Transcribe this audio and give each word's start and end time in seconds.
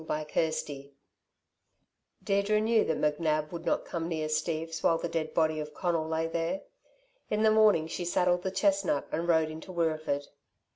CHAPTER 0.07 0.39
XLV 0.47 0.89
Deirdre 2.23 2.59
knew 2.59 2.83
that 2.85 2.97
McNab 2.97 3.51
would 3.51 3.67
not 3.67 3.85
come 3.85 4.07
near 4.09 4.29
Steve's 4.29 4.81
while 4.81 4.97
the 4.97 5.07
dead 5.07 5.31
body 5.35 5.59
of 5.59 5.75
Conal 5.75 6.07
lay 6.07 6.25
there. 6.25 6.63
In 7.29 7.43
the 7.43 7.51
morning, 7.51 7.85
she 7.85 8.03
saddled 8.03 8.41
the 8.41 8.49
chestnut 8.49 9.07
and 9.11 9.27
rode 9.27 9.51
into 9.51 9.71
Wirreeford. 9.71 10.25